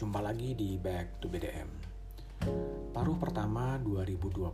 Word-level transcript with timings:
Jumpa 0.00 0.24
lagi 0.24 0.56
di 0.56 0.80
Back 0.80 1.20
to 1.20 1.28
BDM. 1.28 1.68
Paruh 2.88 3.20
pertama 3.20 3.76
2021 3.84 4.48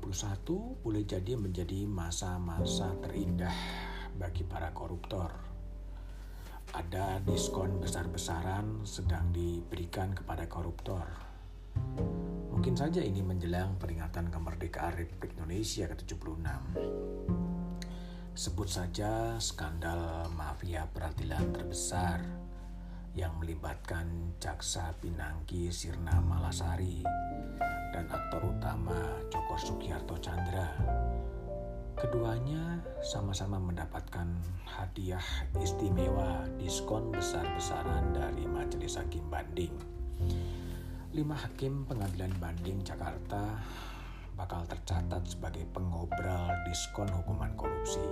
boleh 0.83 1.06
jadi 1.06 1.38
menjadi 1.38 1.87
masa-masa 1.87 2.90
terindah 2.99 3.54
bagi 4.19 4.43
para 4.43 4.74
koruptor. 4.74 5.31
Ada 6.74 7.22
diskon 7.22 7.78
besar-besaran 7.78 8.82
sedang 8.82 9.31
diberikan 9.31 10.19
kepada 10.19 10.51
koruptor. 10.51 11.06
Mungkin 12.51 12.74
saja 12.74 12.99
ini 12.99 13.22
menjelang 13.22 13.78
peringatan 13.78 14.35
kemerdekaan 14.35 14.99
Republik 14.99 15.38
Indonesia 15.38 15.87
ke-76. 15.87 16.42
Sebut 18.34 18.66
saja 18.66 19.38
skandal 19.38 20.27
mafia 20.34 20.91
peradilan 20.91 21.55
terbesar 21.55 22.45
yang 23.16 23.33
melibatkan 23.41 24.37
Jaksa 24.37 24.93
Pinangki 25.01 25.73
Sirna 25.73 26.20
Malasari 26.20 27.01
dan 27.97 28.05
aktor 28.12 28.45
utama 28.45 28.92
Joko 29.33 29.56
Sugiarto 29.56 30.20
Chandra. 30.20 30.69
Keduanya 31.97 32.77
sama-sama 33.01 33.56
mendapatkan 33.56 34.29
hadiah 34.69 35.25
istimewa 35.56 36.45
diskon 36.61 37.09
besar-besaran 37.09 38.12
dari 38.12 38.45
Majelis 38.45 39.01
Hakim 39.01 39.25
Banding. 39.33 39.73
Lima 41.17 41.41
hakim 41.41 41.89
pengadilan 41.89 42.37
banding 42.37 42.84
Jakarta 42.84 43.64
bakal 44.37 44.69
tercatat 44.69 45.25
sebagai 45.25 45.64
pengobral 45.73 46.53
diskon 46.69 47.09
hukuman 47.09 47.56
korupsi. 47.56 48.05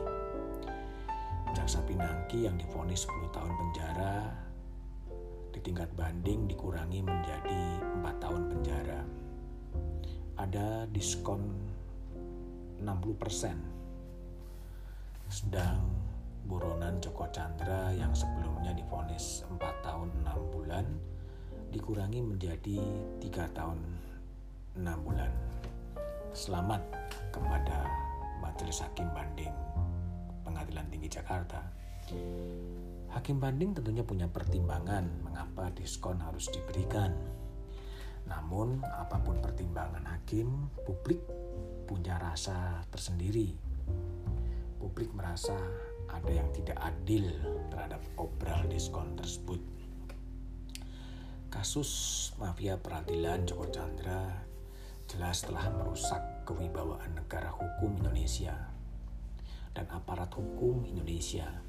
Jaksa 1.52 1.84
Pinangki 1.84 2.48
yang 2.48 2.56
difonis 2.56 3.04
10 3.04 3.36
tahun 3.36 3.52
penjara 3.52 4.32
di 5.54 5.62
tingkat 5.62 5.86
banding 5.94 6.50
dikurangi 6.50 6.98
menjadi 6.98 7.78
empat 7.78 8.18
tahun 8.18 8.42
penjara. 8.50 9.06
Ada 10.34 10.90
diskon 10.90 11.46
60%. 12.82 13.54
Sedang 15.30 15.86
buronan 16.50 16.98
Joko 16.98 17.30
Chandra 17.30 17.94
yang 17.94 18.10
sebelumnya 18.18 18.74
difonis 18.74 19.46
4 19.46 19.62
tahun 19.86 20.10
6 20.26 20.54
bulan 20.58 20.82
dikurangi 21.70 22.18
menjadi 22.18 22.82
3 23.22 23.54
tahun 23.54 23.78
6 24.74 25.06
bulan. 25.06 25.30
Selamat 26.34 26.82
kepada 27.30 27.86
Majelis 28.42 28.82
Hakim 28.82 29.06
Banding 29.14 29.54
Pengadilan 30.42 30.90
Tinggi 30.90 31.06
Jakarta. 31.06 31.62
Hakim 33.14 33.38
banding 33.38 33.78
tentunya 33.78 34.02
punya 34.02 34.26
pertimbangan 34.26 35.06
mengapa 35.22 35.70
diskon 35.70 36.18
harus 36.18 36.50
diberikan. 36.50 37.14
Namun, 38.26 38.82
apa 38.82 39.22
pun 39.22 39.38
pertimbangan 39.38 40.02
hakim, 40.10 40.66
publik 40.82 41.22
punya 41.86 42.18
rasa 42.18 42.82
tersendiri. 42.90 43.54
Publik 44.82 45.14
merasa 45.14 45.54
ada 46.10 46.26
yang 46.26 46.50
tidak 46.50 46.74
adil 46.82 47.30
terhadap 47.70 48.02
obral 48.18 48.66
diskon 48.66 49.14
tersebut. 49.14 49.62
Kasus 51.54 52.34
mafia 52.42 52.74
peradilan 52.82 53.46
Joko 53.46 53.70
Chandra 53.70 54.26
jelas 55.06 55.46
telah 55.46 55.70
merusak 55.70 56.42
kewibawaan 56.42 57.14
negara 57.14 57.54
hukum 57.54 57.94
Indonesia 57.94 58.58
dan 59.70 59.86
aparat 59.94 60.34
hukum 60.34 60.82
Indonesia 60.82 61.63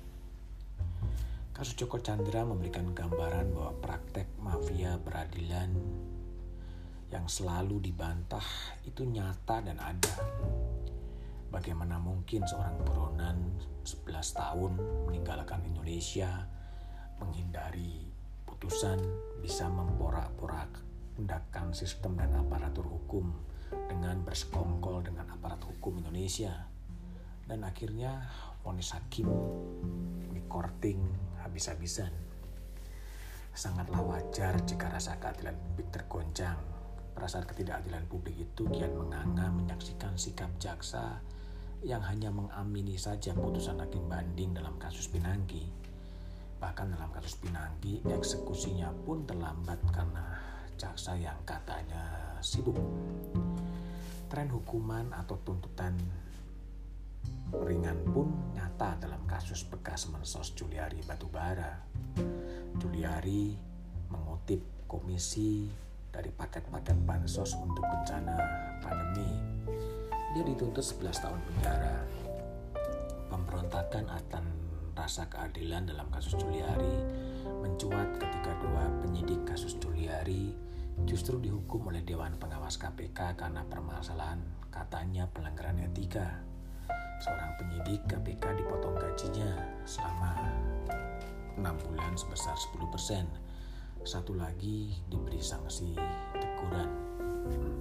Kasus 1.55 1.79
Joko 1.79 2.03
Chandra 2.03 2.43
memberikan 2.43 2.91
gambaran 2.91 3.55
bahwa 3.55 3.71
praktek 3.79 4.27
mafia 4.43 4.99
peradilan 4.99 5.71
yang 7.15 7.31
selalu 7.31 7.79
dibantah 7.79 8.43
itu 8.83 9.07
nyata 9.07 9.63
dan 9.63 9.79
ada. 9.79 10.19
Bagaimana 11.47 11.95
mungkin 11.95 12.43
seorang 12.43 12.75
buronan 12.83 13.55
11 13.87 14.03
tahun 14.35 14.83
meninggalkan 15.07 15.63
Indonesia 15.63 16.43
menghindari 17.23 18.03
putusan 18.43 18.99
bisa 19.39 19.71
memporak-porandakan 19.71 21.71
sistem 21.71 22.19
dan 22.19 22.35
aparatur 22.35 22.83
hukum 22.83 23.31
dengan 23.87 24.19
bersekongkol 24.27 25.07
dengan 25.07 25.31
aparat 25.31 25.63
hukum 25.63 26.03
Indonesia 26.03 26.67
dan 27.47 27.63
akhirnya 27.63 28.27
vonis 28.59 28.91
hakim 28.91 29.31
di 30.35 30.43
korting 30.51 31.24
habis-habisan. 31.55 32.11
Sangatlah 33.55 34.03
wajar 34.03 34.59
jika 34.67 34.91
rasa 34.91 35.15
keadilan 35.15 35.55
publik 35.55 35.87
tergoncang. 35.87 36.59
Perasaan 37.15 37.47
ketidakadilan 37.47 38.03
publik 38.11 38.35
itu 38.35 38.67
kian 38.75 38.91
menganga 38.91 39.47
menyaksikan 39.47 40.19
sikap 40.19 40.51
jaksa 40.59 41.23
yang 41.79 42.03
hanya 42.03 42.27
mengamini 42.27 42.99
saja 42.99 43.31
putusan 43.31 43.79
hakim 43.79 44.03
banding 44.11 44.51
dalam 44.51 44.75
kasus 44.75 45.07
Pinangki. 45.07 45.63
Bahkan 46.59 46.91
dalam 46.91 47.07
kasus 47.15 47.39
Pinangki, 47.39 48.03
eksekusinya 48.03 48.91
pun 49.07 49.23
terlambat 49.23 49.79
karena 49.95 50.35
jaksa 50.75 51.15
yang 51.15 51.39
katanya 51.47 52.35
sibuk. 52.43 52.75
Tren 54.27 54.51
hukuman 54.51 55.07
atau 55.15 55.39
tuntutan 55.47 55.95
ringan 57.53 58.01
pun 58.09 58.33
nyata 58.57 58.97
dalam 58.97 59.21
kasus 59.29 59.61
bekas 59.69 60.09
mensos 60.09 60.57
Juliari 60.57 61.01
Batubara. 61.05 61.85
Juliari 62.81 63.53
mengutip 64.09 64.87
komisi 64.89 65.69
dari 66.09 66.31
paket-paket 66.31 66.97
bansos 67.05 67.53
untuk 67.59 67.85
bencana 67.85 68.37
pandemi. 68.81 69.29
Dia 70.33 70.43
dituntut 70.43 70.83
11 70.83 71.23
tahun 71.23 71.41
penjara. 71.43 71.97
Pemberontakan 73.29 74.05
akan 74.09 74.45
rasa 74.95 75.27
keadilan 75.27 75.91
dalam 75.91 76.07
kasus 76.09 76.39
Juliari 76.39 76.97
mencuat 77.45 78.15
ketika 78.15 78.51
dua 78.63 78.89
penyidik 79.03 79.43
kasus 79.43 79.75
Juliari 79.77 80.55
justru 81.03 81.37
dihukum 81.43 81.91
oleh 81.91 81.99
Dewan 82.01 82.39
Pengawas 82.39 82.79
KPK 82.79 83.35
karena 83.35 83.67
permasalahan 83.67 84.39
katanya 84.71 85.27
pelanggaran 85.27 85.83
etika 85.83 86.39
seorang 87.23 87.51
penyidik 87.59 88.01
KPK 88.09 88.59
dipotong 88.59 88.95
gajinya 88.99 89.51
selama 89.87 90.33
6 91.55 91.63
bulan 91.87 92.13
sebesar 92.19 92.55
10%. 92.57 93.27
Satu 94.05 94.37
lagi 94.37 94.93
diberi 95.09 95.41
sanksi 95.41 95.95
teguran. 96.37 96.91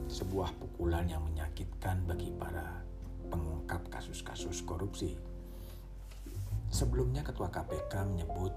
Sebuah 0.08 0.56
pukulan 0.56 1.04
yang 1.10 1.26
menyakitkan 1.26 2.06
bagi 2.06 2.32
para 2.32 2.80
pengungkap 3.28 3.90
kasus-kasus 3.90 4.62
korupsi. 4.62 5.18
Sebelumnya 6.70 7.22
Ketua 7.26 7.50
KPK 7.50 7.92
menyebut 8.08 8.52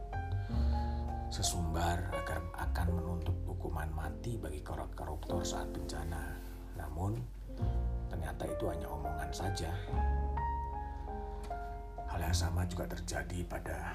sesumbar 1.28 2.08
agar 2.16 2.40
akan 2.56 2.88
menuntut 2.96 3.36
hukuman 3.44 3.92
mati 3.92 4.40
bagi 4.40 4.64
koruptor 4.64 5.44
saat 5.44 5.68
bencana. 5.76 6.40
Namun, 6.80 7.20
ternyata 8.08 8.48
itu 8.48 8.64
hanya 8.72 8.88
omongan 8.88 9.32
saja. 9.34 9.72
Hal 12.18 12.34
yang 12.34 12.50
sama 12.50 12.66
juga 12.66 12.90
terjadi 12.90 13.46
pada 13.46 13.94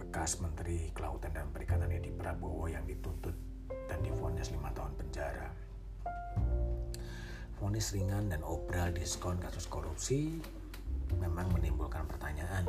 bekas 0.00 0.40
Menteri 0.40 0.88
Kelautan 0.96 1.36
dan 1.36 1.52
Perikanan 1.52 1.92
Edi 1.92 2.08
Prabowo 2.08 2.64
yang 2.64 2.80
dituntut 2.88 3.36
dan 3.68 4.00
difonis 4.00 4.48
lima 4.48 4.72
tahun 4.72 4.96
penjara. 4.96 5.52
Fonis 7.60 7.92
ringan 7.92 8.32
dan 8.32 8.40
obral 8.40 8.88
diskon 8.96 9.36
kasus 9.36 9.68
korupsi 9.68 10.40
memang 11.20 11.52
menimbulkan 11.52 12.08
pertanyaan, 12.08 12.64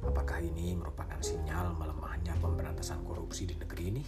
apakah 0.00 0.40
ini 0.40 0.72
merupakan 0.72 1.20
sinyal 1.20 1.76
melemahnya 1.76 2.32
pemberantasan 2.40 3.04
korupsi 3.04 3.44
di 3.44 3.60
negeri 3.60 3.84
ini? 3.92 4.04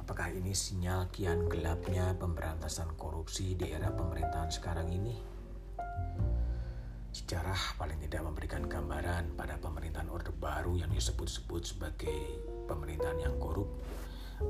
Apakah 0.00 0.32
ini 0.32 0.56
sinyal 0.56 1.12
kian 1.12 1.52
gelapnya 1.52 2.16
pemberantasan 2.16 2.96
korupsi 2.96 3.52
di 3.60 3.76
era 3.76 3.92
pemerintahan 3.92 4.48
sekarang 4.48 4.88
ini? 4.88 5.33
Sejarah 7.14 7.78
paling 7.78 8.02
tidak 8.02 8.26
memberikan 8.26 8.66
gambaran 8.66 9.38
pada 9.38 9.54
pemerintahan 9.62 10.10
Orde 10.10 10.34
Baru 10.34 10.74
yang 10.82 10.90
disebut-sebut 10.90 11.62
sebagai 11.62 12.42
pemerintahan 12.66 13.22
yang 13.22 13.38
korup. 13.38 13.70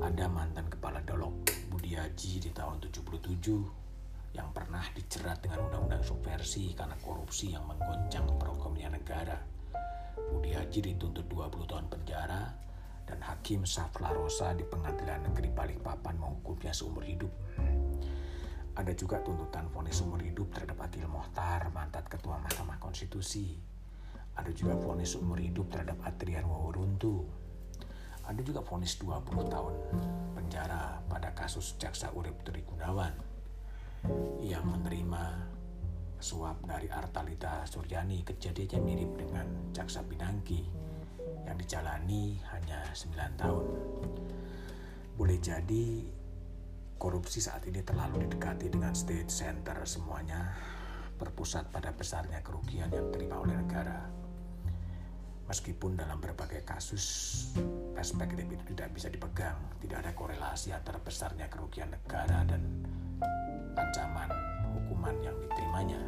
Ada 0.01 0.25
mantan 0.25 0.65
kepala 0.73 1.05
Dolok 1.05 1.45
Budiaji 1.69 2.41
di 2.41 2.49
tahun 2.49 2.81
77 2.81 4.33
yang 4.33 4.49
pernah 4.49 4.81
dicerat 4.97 5.45
dengan 5.45 5.69
undang-undang 5.69 6.01
subversi 6.01 6.73
karena 6.73 6.97
korupsi 7.05 7.53
yang 7.53 7.69
menggoncang 7.69 8.25
perekonomian 8.33 8.97
negara. 8.97 9.37
Budiaji 10.17 10.89
dituntut 10.89 11.29
20 11.29 11.69
tahun 11.69 11.85
penjara 11.85 12.49
dan 13.05 13.21
Hakim 13.21 13.61
Safla 13.69 14.09
Rosa 14.09 14.57
di 14.57 14.65
Pengadilan 14.65 15.29
Negeri 15.29 15.53
Balikpapan 15.53 16.17
menghukumnya 16.17 16.73
seumur 16.73 17.05
hidup. 17.05 17.29
Ada 18.75 18.91
juga 18.91 19.23
tuntutan 19.23 19.71
vonis 19.71 20.03
umur 20.03 20.19
hidup 20.19 20.51
terhadap 20.51 20.83
Akil 20.83 21.07
Mohtar, 21.07 21.71
mantan 21.71 22.03
Ketua 22.11 22.35
Mahkamah 22.43 22.75
Konstitusi. 22.75 23.55
Ada 24.35 24.51
juga 24.51 24.75
vonis 24.75 25.15
umur 25.15 25.39
hidup 25.39 25.71
terhadap 25.71 25.95
Adrian 26.03 26.43
Wawuruntu. 26.43 27.23
Ada 28.27 28.43
juga 28.43 28.59
vonis 28.59 28.99
20 28.99 29.47
tahun 29.47 29.73
penjara 30.35 30.99
pada 31.07 31.31
kasus 31.31 31.79
Jaksa 31.79 32.11
Urip 32.11 32.43
Tri 32.43 32.67
Gunawan 32.67 33.15
yang 34.43 34.67
menerima 34.67 35.55
suap 36.19 36.59
dari 36.67 36.91
Artalita 36.91 37.63
Suryani 37.63 38.27
kejadiannya 38.27 38.79
mirip 38.83 39.11
dengan 39.15 39.71
Jaksa 39.71 40.03
Pinangki 40.03 40.67
yang 41.45 41.55
dijalani 41.55 42.41
hanya 42.51 42.81
9 42.91 43.39
tahun. 43.39 43.65
Boleh 45.15 45.39
jadi 45.39 46.03
korupsi 47.05 47.37
saat 47.37 47.61
ini 47.69 47.85
terlalu 47.85 48.25
didekati 48.25 48.65
dengan 48.65 48.89
state 48.97 49.29
center 49.29 49.77
semuanya 49.85 50.57
berpusat 51.21 51.69
pada 51.69 51.93
besarnya 51.93 52.41
kerugian 52.41 52.89
yang 52.89 53.13
diterima 53.13 53.45
oleh 53.45 53.53
negara. 53.61 54.09
Meskipun 55.45 56.01
dalam 56.01 56.17
berbagai 56.17 56.65
kasus 56.65 57.05
perspektif 57.93 58.49
itu 58.49 58.73
tidak 58.73 58.89
bisa 58.97 59.13
dipegang, 59.13 59.53
tidak 59.85 60.01
ada 60.01 60.11
korelasi 60.17 60.73
antara 60.73 60.97
besarnya 60.97 61.45
kerugian 61.45 61.93
negara 61.93 62.41
dan 62.49 62.65
ancaman 63.77 64.33
hukuman 64.73 65.13
yang 65.21 65.37
diterimanya. 65.45 66.01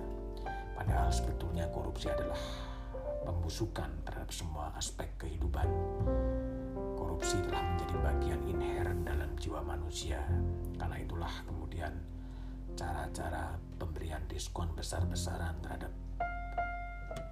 Padahal 0.73 1.13
sebetulnya 1.13 1.69
korupsi 1.69 2.09
adalah 2.09 2.41
pembusukan 3.21 3.93
terhadap 4.01 4.33
semua 4.33 4.73
aspek 4.73 5.13
kehidupan. 5.21 5.69
Korupsi 7.17 7.41
telah 7.49 7.65
menjadi 7.65 7.97
bagian 7.97 8.41
inherent 8.45 9.01
dalam 9.01 9.33
jiwa 9.41 9.65
manusia. 9.65 10.21
Karena 10.77 11.01
itulah 11.01 11.33
kemudian 11.49 11.89
cara-cara 12.77 13.57
pemberian 13.81 14.21
diskon 14.29 14.69
besar-besaran 14.77 15.57
terhadap 15.65 15.89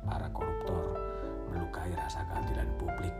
para 0.01 0.25
koruptor 0.33 0.97
melukai 1.53 1.93
rasa 1.93 2.25
keadilan 2.25 2.65
publik 2.81 3.13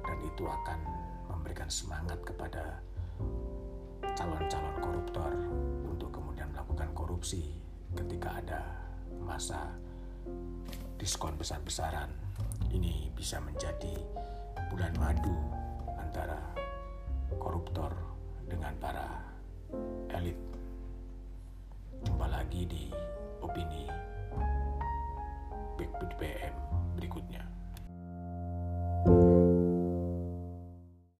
dan 0.00 0.16
itu 0.24 0.48
akan 0.48 0.80
memberikan 1.28 1.68
semangat 1.68 2.24
kepada 2.24 2.80
calon-calon 4.16 4.76
koruptor 4.80 5.28
untuk 5.92 6.08
kemudian 6.08 6.48
melakukan 6.56 6.88
korupsi 6.96 7.52
ketika 7.92 8.40
ada 8.40 8.64
masa 9.20 9.76
diskon 10.96 11.36
besar-besaran 11.36 12.08
ini 12.72 13.12
bisa 13.12 13.44
menjadi 13.44 13.92
bulan 14.72 14.96
madu 14.96 15.61
antara 16.12 16.36
koruptor 17.40 17.88
dengan 18.44 18.76
para 18.76 19.08
elit. 20.12 20.36
Jumpa 22.04 22.28
lagi 22.28 22.68
di 22.68 22.92
opini 23.40 23.88
Big 25.80 25.88
BPM 25.96 26.52